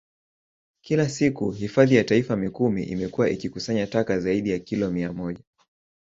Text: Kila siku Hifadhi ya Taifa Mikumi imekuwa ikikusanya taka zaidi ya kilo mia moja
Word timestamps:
Kila 0.81 1.09
siku 1.09 1.51
Hifadhi 1.51 1.95
ya 1.95 2.03
Taifa 2.03 2.35
Mikumi 2.35 2.83
imekuwa 2.83 3.29
ikikusanya 3.29 3.87
taka 3.87 4.19
zaidi 4.19 4.49
ya 4.49 4.59
kilo 4.59 4.91
mia 4.91 5.13
moja 5.13 5.43